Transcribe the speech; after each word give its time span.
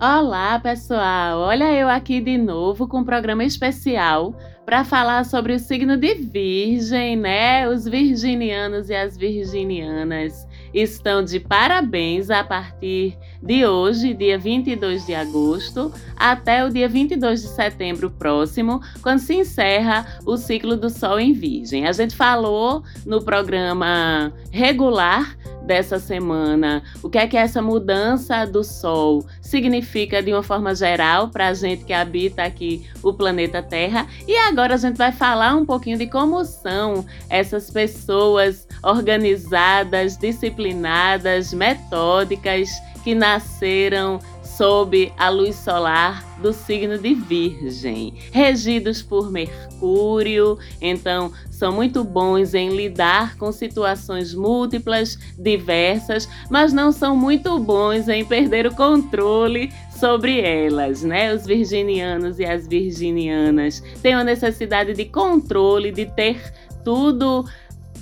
Olá, 0.00 0.60
pessoal! 0.60 1.40
Olha 1.40 1.72
eu 1.74 1.88
aqui 1.88 2.20
de 2.20 2.38
novo 2.38 2.86
com 2.86 2.98
um 2.98 3.04
programa 3.04 3.42
especial 3.42 4.32
para 4.64 4.84
falar 4.84 5.24
sobre 5.24 5.52
o 5.52 5.58
signo 5.58 5.96
de 5.96 6.14
Virgem, 6.14 7.16
né? 7.16 7.68
Os 7.68 7.84
virginianos 7.84 8.90
e 8.90 8.94
as 8.94 9.16
virginianas 9.16 10.46
estão 10.72 11.24
de 11.24 11.40
parabéns 11.40 12.30
a 12.30 12.44
partir 12.44 13.18
de 13.42 13.64
hoje, 13.64 14.14
dia 14.14 14.38
22 14.38 15.06
de 15.06 15.14
agosto, 15.14 15.92
até 16.16 16.64
o 16.64 16.70
dia 16.70 16.88
22 16.88 17.42
de 17.42 17.48
setembro 17.48 18.10
próximo, 18.10 18.80
quando 19.02 19.20
se 19.20 19.34
encerra 19.34 20.18
o 20.26 20.36
ciclo 20.36 20.76
do 20.76 20.90
Sol 20.90 21.20
em 21.20 21.32
Virgem. 21.32 21.86
A 21.86 21.92
gente 21.92 22.16
falou 22.16 22.82
no 23.06 23.22
programa 23.22 24.32
regular 24.50 25.36
dessa 25.62 25.98
semana, 25.98 26.82
o 27.02 27.10
que 27.10 27.18
é 27.18 27.26
que 27.28 27.36
essa 27.36 27.60
mudança 27.60 28.46
do 28.46 28.64
Sol 28.64 29.24
significa 29.42 30.22
de 30.22 30.32
uma 30.32 30.42
forma 30.42 30.74
geral 30.74 31.28
para 31.28 31.48
a 31.48 31.54
gente 31.54 31.84
que 31.84 31.92
habita 31.92 32.42
aqui 32.42 32.86
o 33.02 33.12
planeta 33.12 33.62
Terra. 33.62 34.06
E 34.26 34.34
agora 34.34 34.74
a 34.74 34.78
gente 34.78 34.96
vai 34.96 35.12
falar 35.12 35.54
um 35.54 35.66
pouquinho 35.66 35.98
de 35.98 36.06
como 36.06 36.42
são 36.44 37.04
essas 37.28 37.70
pessoas 37.70 38.66
organizadas, 38.82 40.16
disciplinadas, 40.16 41.52
metódicas 41.52 42.70
que 42.98 43.14
nasceram 43.14 44.20
sob 44.42 45.12
a 45.16 45.28
luz 45.28 45.54
solar 45.54 46.24
do 46.40 46.52
signo 46.52 46.98
de 46.98 47.14
Virgem, 47.14 48.14
regidos 48.32 49.00
por 49.00 49.30
Mercúrio, 49.30 50.58
então 50.80 51.32
são 51.48 51.72
muito 51.72 52.02
bons 52.02 52.54
em 52.54 52.70
lidar 52.70 53.36
com 53.36 53.52
situações 53.52 54.34
múltiplas, 54.34 55.16
diversas, 55.38 56.28
mas 56.50 56.72
não 56.72 56.90
são 56.90 57.16
muito 57.16 57.56
bons 57.60 58.08
em 58.08 58.24
perder 58.24 58.66
o 58.66 58.74
controle 58.74 59.72
sobre 59.98 60.40
elas, 60.40 61.02
né? 61.02 61.32
Os 61.32 61.46
virginianos 61.46 62.40
e 62.40 62.44
as 62.44 62.66
virginianas 62.66 63.80
têm 64.02 64.14
a 64.14 64.24
necessidade 64.24 64.92
de 64.92 65.04
controle, 65.04 65.92
de 65.92 66.06
ter 66.06 66.52
tudo 66.84 67.44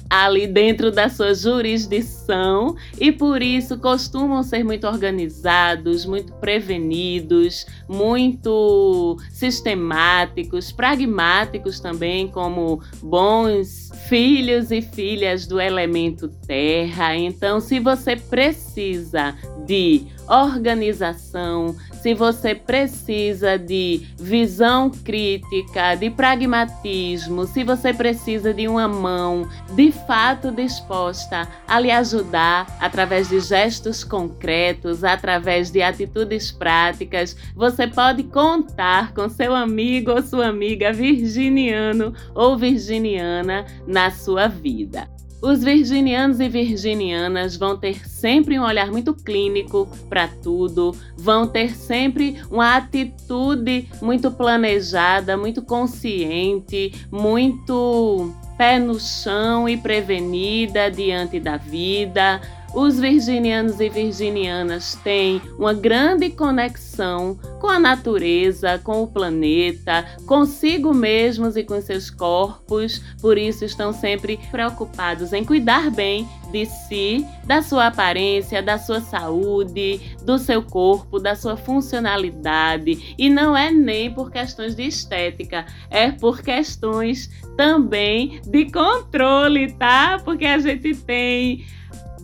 ali 0.09 0.47
dentro 0.47 0.91
da 0.91 1.09
sua 1.09 1.35
jurisdição 1.35 2.77
e 2.99 3.11
por 3.13 3.43
isso 3.43 3.79
costumam 3.79 4.43
ser 4.43 4.65
muito 4.65 4.87
organizados, 4.87 6.07
muito 6.07 6.33
prevenidos, 6.35 7.67
muito 7.89 9.17
sistemáticos, 9.31 10.73
pragmáticos 10.73 11.81
também, 11.81 12.29
como 12.29 12.81
bons 13.03 13.91
filhos 14.09 14.71
e 14.71 14.81
filhas 14.81 15.47
do 15.47 15.61
elemento 15.61 16.29
terra. 16.47 17.17
Então, 17.17 17.61
se 17.61 17.81
você 17.81 18.17
precisa 18.17 19.35
de 19.67 20.07
organização, 20.29 21.77
se 22.03 22.15
você 22.15 22.55
precisa 22.55 23.59
de 23.59 24.07
visão 24.19 24.91
crítica, 24.91 25.95
de 25.95 26.11
pragmatismo, 26.11 27.47
se 27.47 27.65
você 27.65 27.93
precisa 27.93 28.53
de 28.53 28.69
uma 28.69 28.87
mão 28.87 29.49
de 29.75 29.93
fato 30.07 30.51
disposta 30.51 31.49
a 31.67 31.81
lhe 31.81 31.91
ajudar 31.91 32.67
através 32.81 33.29
de 33.29 33.41
gestos 33.41 34.05
concretos, 34.05 35.03
através 35.03 35.71
de 35.71 35.83
atitudes 35.83 36.53
práticas, 36.53 37.37
você 37.55 37.87
pode 37.87 38.23
contar 38.25 39.13
com 39.13 39.29
seu 39.29 39.55
amigo 39.55 40.13
ou 40.13 40.23
sua 40.23 40.47
amiga 40.47 40.93
virginiano 40.93 42.15
ou 42.35 42.57
virginiana 42.57 43.67
na 43.87 44.11
sua 44.11 44.47
vida. 44.47 45.09
Os 45.43 45.63
virginianos 45.63 46.41
e 46.41 46.49
virginianas 46.49 47.57
vão 47.57 47.77
ter 47.77 48.09
sempre 48.09 48.59
um 48.59 48.65
olhar 48.65 48.91
muito 48.91 49.15
clínico 49.15 49.87
para 50.09 50.27
tudo, 50.27 50.97
vão 51.17 51.47
ter 51.47 51.77
sempre 51.77 52.41
uma 52.51 52.77
atitude 52.77 53.89
muito 54.01 54.31
planejada, 54.31 55.37
muito 55.37 55.63
consciente, 55.63 57.07
muito 57.13 58.35
pé 58.57 58.79
no 58.79 58.99
chão 58.99 59.69
e 59.69 59.77
prevenida 59.77 60.91
diante 60.91 61.39
da 61.39 61.57
vida, 61.57 62.41
os 62.75 62.99
virginianos 62.99 63.81
e 63.81 63.89
virginianas 63.89 64.99
têm 65.03 65.41
uma 65.59 65.73
grande 65.73 66.29
conexão 66.29 67.39
com 67.59 67.69
a 67.69 67.79
natureza, 67.79 68.79
com 68.79 69.03
o 69.03 69.07
planeta, 69.07 70.05
consigo 70.27 70.93
mesmos 70.93 71.57
e 71.57 71.65
com 71.65 71.81
seus 71.81 72.11
corpos, 72.11 73.01
por 73.21 73.39
isso 73.39 73.65
estão 73.65 73.95
sempre 73.95 74.39
preocupados 74.51 75.33
em 75.33 75.43
cuidar 75.43 75.91
bem 75.91 76.29
de 76.57 76.65
si, 76.65 77.27
da 77.45 77.61
sua 77.61 77.89
aparência, 77.89 78.63
da 78.63 78.79
sua 78.79 79.01
saúde, 79.03 80.01
do 80.25 80.39
seu 80.39 80.63
corpo, 80.63 81.19
da 81.19 81.35
sua 81.35 81.55
funcionalidade. 81.55 83.15
E 83.19 83.29
não 83.29 83.55
é 83.55 83.71
nem 83.71 84.11
por 84.11 84.31
questões 84.31 84.75
de 84.75 84.85
estética, 84.85 85.67
é 85.91 86.11
por 86.11 86.41
questões 86.41 87.31
também 87.59 88.41
de 88.47 88.71
controle, 88.71 89.73
tá? 89.73 90.19
Porque 90.25 90.47
a 90.47 90.59
gente 90.59 90.95
tem 90.95 91.67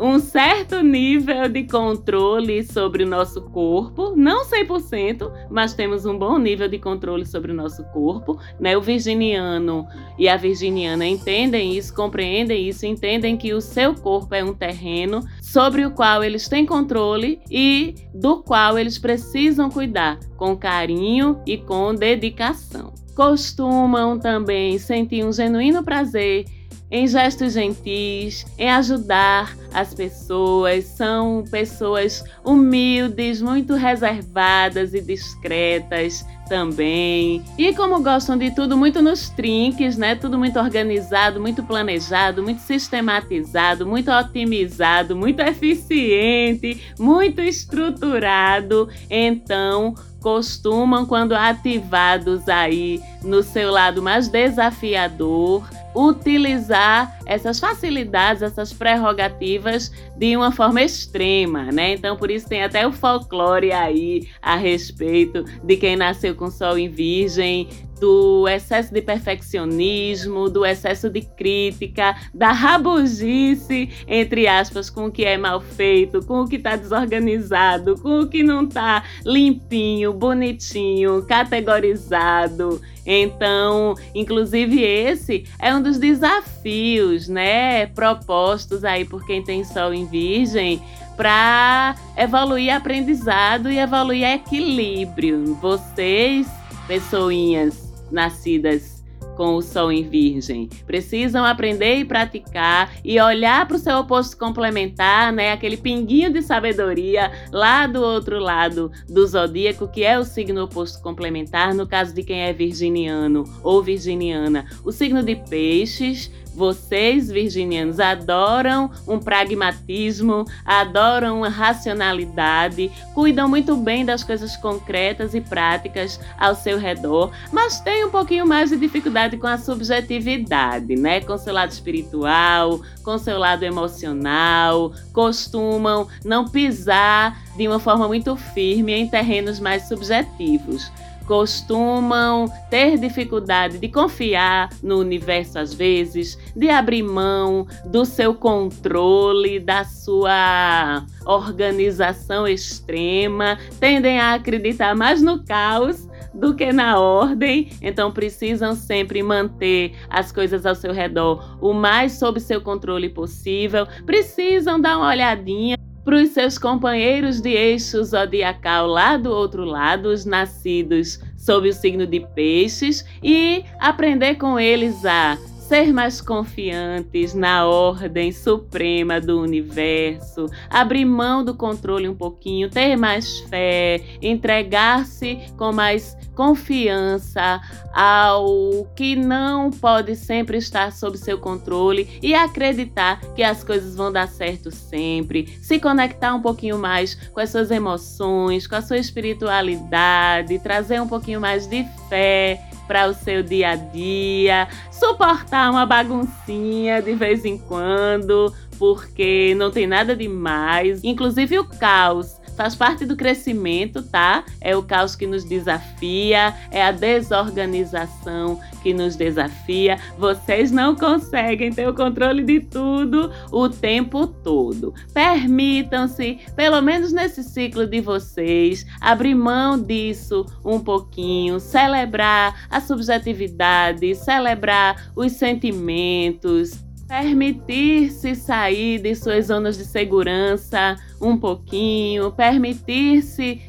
um 0.01 0.19
certo 0.19 0.83
nível 0.83 1.49
de 1.49 1.65
controle 1.65 2.63
sobre 2.65 3.05
o 3.05 3.07
nosso 3.07 3.43
corpo, 3.43 4.15
não 4.17 4.45
100%, 4.45 5.31
mas 5.51 5.75
temos 5.75 6.07
um 6.07 6.19
bom 6.19 6.39
nível 6.39 6.69
de 6.69 6.79
controle 6.79 7.27
sobre 7.27 7.53
o 7.53 7.55
nosso 7.55 7.85
corpo, 7.85 8.39
né? 8.59 8.77
O 8.77 8.81
virginiano 8.81 9.87
e 10.19 10.29
a 10.29 10.37
virginiana 10.37 11.07
entendem 11.07 11.77
isso, 11.77 11.95
compreendem 11.95 12.69
isso, 12.69 12.87
entendem 12.87 13.37
que 13.37 13.53
o 13.53 13.61
seu 13.61 13.95
corpo 13.95 14.35
é 14.35 14.43
um 14.43 14.55
terreno 14.55 15.21
sobre 15.41 15.85
o 15.85 15.91
qual 15.91 16.25
eles 16.25 16.49
têm 16.49 16.67
controle 16.67 17.41
e 17.51 17.95
do 18.15 18.43
qual 18.43 18.79
eles 18.79 18.99
precisam 18.99 19.71
cuidar 19.71 20.19
com 20.37 20.57
carinho 20.57 21.41
e 21.47 21.57
com 21.57 21.95
dedicação. 21.95 22.93
Costumam 23.15 24.19
também 24.19 24.79
sentir 24.79 25.25
um 25.25 25.33
genuíno 25.33 25.85
prazer 25.85 26.47
em 26.93 27.09
gestos 27.09 27.55
gentis, 27.55 28.45
em 28.59 28.71
ajudar 28.71 29.57
as 29.73 29.95
pessoas. 29.95 30.85
São 30.85 31.43
pessoas 31.51 32.23
humildes, 32.45 33.41
muito 33.41 33.75
reservadas 33.75 34.93
e 34.93 35.01
discretas 35.01 36.23
também. 36.51 37.43
E 37.57 37.73
como 37.75 38.03
gostam 38.03 38.37
de 38.37 38.51
tudo 38.51 38.77
muito 38.77 39.01
nos 39.01 39.31
trinques, 39.31 39.97
né? 39.97 40.15
Tudo 40.15 40.39
muito 40.39 40.59
organizado, 40.59 41.41
muito 41.41 41.63
planejado, 41.63 42.43
muito 42.43 42.61
sistematizado, 42.61 43.87
muito 43.87 44.11
otimizado, 44.11 45.17
muito 45.17 45.41
eficiente, 45.41 46.79
muito 46.99 47.41
estruturado. 47.41 48.87
Então, 49.09 49.95
costumam 50.21 51.07
quando 51.07 51.33
ativados 51.33 52.47
aí 52.51 53.01
no 53.25 53.43
seu 53.43 53.71
lado 53.71 54.03
mais 54.03 54.29
desafiador, 54.29 55.67
utilizar 55.95 57.09
essas 57.27 57.59
facilidades, 57.59 58.43
essas 58.43 58.73
prerrogativas 58.73 59.93
de 60.17 60.37
uma 60.37 60.53
forma 60.53 60.83
extrema, 60.83 61.71
né? 61.73 61.93
Então, 61.93 62.17
por 62.17 62.31
isso 62.31 62.49
tem 62.49 62.63
até 62.63 62.87
o 62.87 62.93
folclore 62.93 63.73
aí 63.73 64.29
a 64.41 64.57
respeito 64.57 65.45
de 65.63 65.77
quem 65.77 65.97
nasceu 65.97 66.35
com 66.35 66.51
sol 66.51 66.79
em 66.79 66.89
virgem, 66.89 67.69
do 68.03 68.49
excesso 68.49 68.93
de 68.93 69.01
perfeccionismo, 69.01 70.51
do 70.51 70.67
excesso 70.67 71.09
de 71.09 71.21
crítica, 71.21 72.17
da 72.35 72.51
rabugice, 72.51 73.91
entre 74.09 74.49
aspas, 74.49 74.91
com 74.91 75.07
o 75.07 75.13
que 75.13 75.25
é 75.25 75.39
mal 75.39 75.61
feito, 75.61 76.21
com 76.27 76.41
o 76.41 76.49
que 76.49 76.57
está 76.57 76.75
desorganizado, 76.75 77.95
com 78.01 78.23
o 78.23 78.29
que 78.29 78.43
não 78.43 78.65
está 78.65 79.05
limpinho, 79.25 80.13
bonitinho, 80.13 81.25
categorizado. 81.27 82.81
Então, 83.05 83.95
inclusive 84.15 84.83
esse 84.83 85.45
é 85.59 85.75
um 85.75 85.83
dos 85.83 85.99
desafios, 85.99 87.12
né, 87.29 87.87
propostos 87.87 88.85
aí 88.85 89.05
por 89.05 89.25
quem 89.27 89.43
tem 89.43 89.65
sol 89.65 89.93
em 89.93 90.07
virgem 90.07 90.83
para 91.17 91.95
evoluir 92.17 92.75
aprendizado 92.75 93.71
e 93.71 93.79
evoluir 93.79 94.25
equilíbrio. 94.25 95.55
Vocês, 95.61 96.47
pessoinhas 96.87 97.93
nascidas 98.11 99.03
com 99.37 99.57
o 99.57 99.63
Sol 99.63 99.91
em 99.91 100.03
Virgem. 100.09 100.69
Precisam 100.87 101.45
aprender 101.45 101.97
e 101.97 102.05
praticar 102.05 102.93
e 103.05 103.21
olhar 103.21 103.67
para 103.67 103.77
o 103.77 103.81
seu 103.81 103.97
oposto 103.99 104.37
complementar, 104.37 105.33
né? 105.33 105.53
Aquele 105.53 105.77
pinguinho 105.77 106.33
de 106.33 106.43
sabedoria 106.43 107.31
lá 107.51 107.87
do 107.87 108.03
outro 108.03 108.39
lado 108.39 108.91
do 109.09 109.27
zodíaco, 109.27 109.89
que 109.89 110.05
é 110.05 110.19
o 110.19 110.25
signo 110.25 110.65
oposto 110.65 111.03
complementar, 111.03 111.75
no 111.75 111.87
caso 111.87 112.15
de 112.15 112.23
quem 112.23 112.43
é 112.43 112.53
virginiano 112.53 113.45
ou 113.63 113.83
virginiana. 113.83 114.67
O 114.85 114.93
signo 114.93 115.23
de 115.23 115.37
Peixes, 115.37 116.31
Vocês, 116.55 117.31
virginianos, 117.31 117.99
adoram 117.99 118.91
um 119.07 119.19
pragmatismo, 119.19 120.45
adoram 120.65 121.39
uma 121.39 121.49
racionalidade, 121.49 122.91
cuidam 123.15 123.49
muito 123.49 123.77
bem 123.77 124.05
das 124.05 124.23
coisas 124.23 124.57
concretas 124.57 125.35
e 125.35 125.41
práticas 125.41 126.21
ao 126.39 126.55
seu 126.55 126.79
redor, 126.79 127.31
mas 127.51 127.81
têm 127.81 128.05
um 128.05 128.11
pouquinho 128.11 128.47
mais 128.47 128.71
de 128.71 128.77
dificuldade 128.77 129.37
com 129.37 129.47
a 129.47 129.59
subjetividade, 129.59 130.95
né? 130.97 131.21
Com 131.21 131.39
seu 131.39 131.55
lado 131.55 131.71
espiritual, 131.71 132.81
com 133.03 133.19
seu 133.19 133.39
lado 133.39 133.63
emocional, 133.63 134.93
costumam 135.13 136.07
não 136.25 136.49
pisar 136.49 137.43
de 137.57 137.69
uma 137.69 137.79
forma 137.79 138.07
muito 138.09 138.37
firme 138.37 138.93
em 138.93 139.09
terrenos 139.09 139.61
mais 139.61 139.89
subjetivos. 139.89 140.91
Costumam 141.27 142.53
ter 142.69 142.99
dificuldade 142.99 143.79
de 143.79 143.89
confiar 143.89 144.69
no 144.83 144.99
universo 144.99 145.59
às 145.59 145.73
vezes, 145.73 146.37
de 146.55 146.69
abrir 146.69 147.03
mão 147.03 147.67
do 147.87 148.05
seu 148.05 148.35
controle, 148.35 149.61
da 149.61 149.85
sua 149.85 151.07
organização 151.25 152.47
extrema, 152.47 153.57
tendem 153.79 154.19
a 154.19 154.35
acreditar 154.35 154.97
mais 154.97 155.23
no 155.23 155.45
caos 155.45 156.09
do 156.35 156.55
que 156.55 156.73
na 156.73 156.99
ordem, 156.99 157.71
então 157.81 158.11
precisam 158.11 158.75
sempre 158.75 159.23
manter 159.23 159.95
as 160.09 160.33
coisas 160.33 160.65
ao 160.65 160.75
seu 160.75 160.93
redor 160.93 161.57
o 161.61 161.73
mais 161.73 162.13
sob 162.13 162.41
seu 162.41 162.61
controle 162.61 163.09
possível, 163.09 163.87
precisam 164.07 164.81
dar 164.81 164.97
uma 164.97 165.09
olhadinha 165.09 165.77
para 166.05 166.17
os 166.17 166.31
seus 166.31 166.59
companheiros 166.59 167.41
de 167.41 167.51
eixo 167.51 168.03
zodiacal 168.03 168.87
lá 168.87 169.17
do 169.17 169.31
outro 169.31 169.65
lado, 169.65 170.09
os 170.09 170.25
nascidos 170.25 171.21
sob 171.37 171.69
o 171.69 171.73
signo 171.73 172.07
de 172.07 172.21
peixes, 172.21 173.05
e 173.23 173.65
aprender 173.79 174.37
com 174.37 174.59
eles 174.59 175.05
a 175.05 175.39
ser 175.69 175.93
mais 175.93 176.21
confiantes 176.21 177.35
na 177.35 177.67
ordem 177.67 178.33
suprema 178.33 179.21
do 179.21 179.41
universo, 179.41 180.47
abrir 180.69 181.05
mão 181.05 181.45
do 181.45 181.55
controle 181.55 182.09
um 182.09 182.15
pouquinho, 182.15 182.69
ter 182.69 182.97
mais 182.97 183.41
fé, 183.41 184.03
entregar-se 184.21 185.39
com 185.57 185.73
mais 185.73 186.17
confiança 186.35 187.61
ao 187.95 188.87
que 188.97 189.15
não 189.15 189.71
pode 189.71 190.17
sempre 190.17 190.59
estar 190.59 190.93
sob 190.93 191.17
seu 191.17 191.39
controle 191.39 192.19
e 192.23 192.35
acreditar 192.35 193.21
que 193.35 193.43
as 193.43 193.63
coisas 193.63 193.95
vão 193.95 194.11
dar 194.11 194.29
certo 194.29 194.71
sempre, 194.71 195.47
se 195.63 195.79
conectar 195.79 196.35
um 196.35 196.43
pouquinho 196.43 196.79
mais 196.79 197.15
com 197.15 197.41
as 197.41 197.51
suas 197.51 197.71
emoções, 197.71 198.67
com 198.67 198.75
a 198.75 198.83
sua 198.83 198.99
espiritualidade, 198.99 200.59
trazer 200.59 201.01
um 201.01 201.09
pouquinho 201.09 201.41
mais 201.41 201.67
de 201.67 201.85
fé 202.09 202.72
para 202.87 203.09
o 203.09 203.15
seu 203.15 203.43
dia 203.43 203.71
a 203.71 203.77
dia, 203.77 204.69
suportar 204.91 205.71
uma 205.71 205.87
baguncinha 205.87 207.01
de 207.01 207.15
vez 207.15 207.45
em 207.45 207.57
quando, 207.59 208.53
porque 208.79 209.55
não 209.57 209.71
tem 209.71 209.87
nada 209.87 210.15
demais, 210.17 211.03
inclusive 211.05 211.59
o 211.59 211.65
caos 211.65 212.42
faz 212.57 212.75
parte 212.75 213.05
do 213.05 213.17
crescimento, 213.17 214.03
tá? 214.03 214.45
É 214.61 214.77
o 214.77 214.83
caos 214.83 215.17
que 215.17 215.27
nos 215.27 215.45
desafia, 215.45 216.55
é 216.71 216.83
a 216.83 216.93
desorganização 216.93 218.61
que 218.83 218.93
nos 218.93 219.17
desafia. 219.17 219.99
Vocês 220.19 220.71
não 220.71 220.95
conseguem 220.95 221.73
ter 221.73 221.89
o 221.89 221.95
controle 221.95 222.43
de 222.43 222.61
tudo 222.61 223.31
o 223.51 223.69
tempo 223.69 224.27
todo. 224.27 224.95
Permitam-se, 225.13 226.41
pelo 226.55 226.81
menos 226.81 227.13
nesse 227.13 227.43
ciclo 227.43 227.87
de 227.87 228.01
vocês, 228.01 228.85
abrir 229.01 229.35
mão 229.35 229.81
disso 229.81 230.47
um 230.65 230.81
pouquinho, 230.81 231.61
celebrar 231.61 232.67
a 232.69 232.81
subjetividade, 232.81 234.15
celebrar 234.15 235.11
os 235.17 235.33
sentimentos 235.33 236.83
permitir-se 237.13 238.35
sair 238.35 238.99
de 238.99 239.15
suas 239.15 239.49
zonas 239.49 239.77
de 239.77 239.85
segurança 239.85 240.97
um 241.23 241.37
pouquinho, 241.37 242.33
permitir-se 242.33 243.63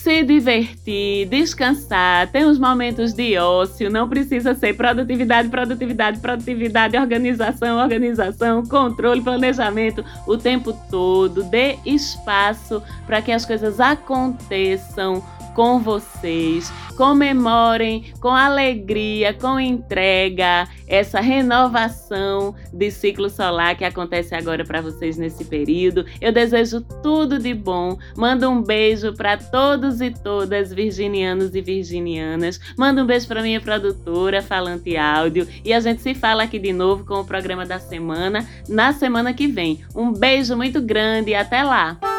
se 0.00 0.22
divertir, 0.22 1.26
descansar, 1.28 2.26
ter 2.32 2.46
uns 2.46 2.58
momentos 2.58 3.12
de 3.12 3.36
ócio, 3.36 3.90
não 3.90 4.08
precisa 4.08 4.54
ser 4.54 4.74
produtividade, 4.74 5.50
produtividade, 5.50 6.18
produtividade, 6.20 6.96
organização, 6.96 7.78
organização, 7.78 8.64
controle, 8.64 9.20
planejamento 9.20 10.02
o 10.26 10.38
tempo 10.38 10.72
todo. 10.90 11.42
Dê 11.44 11.76
espaço 11.84 12.82
para 13.06 13.20
que 13.20 13.30
as 13.30 13.44
coisas 13.44 13.78
aconteçam 13.78 15.22
com 15.54 15.80
vocês. 15.80 16.72
Comemorem 16.96 18.12
com 18.20 18.28
alegria, 18.28 19.32
com 19.32 19.58
entrega, 19.58 20.68
essa 20.86 21.20
renovação 21.20 22.54
de 22.72 22.90
ciclo 22.90 23.30
solar 23.30 23.76
que 23.76 23.84
acontece 23.84 24.34
agora 24.34 24.64
para 24.64 24.82
vocês 24.82 25.16
nesse 25.16 25.44
período. 25.44 26.04
Eu 26.20 26.32
desejo 26.32 26.80
tudo 27.02 27.38
de 27.38 27.54
bom. 27.54 27.96
Mando 28.16 28.50
um 28.50 28.62
beijo 28.62 29.14
para 29.14 29.36
todos 29.36 30.00
e 30.00 30.10
todas 30.10 30.72
virginianos 30.72 31.54
e 31.54 31.60
virginianas. 31.60 32.60
Manda 32.76 33.02
um 33.02 33.06
beijo 33.06 33.26
para 33.26 33.42
minha 33.42 33.60
produtora 33.60 34.42
Falante 34.42 34.96
Áudio 34.96 35.46
e 35.64 35.72
a 35.72 35.80
gente 35.80 36.02
se 36.02 36.14
fala 36.14 36.42
aqui 36.42 36.58
de 36.58 36.72
novo 36.72 37.04
com 37.04 37.20
o 37.20 37.24
programa 37.24 37.64
da 37.64 37.78
semana 37.78 38.46
na 38.68 38.92
semana 38.92 39.32
que 39.32 39.46
vem. 39.46 39.80
Um 39.94 40.12
beijo 40.12 40.56
muito 40.56 40.80
grande 40.80 41.30
e 41.30 41.34
até 41.34 41.62
lá. 41.62 42.09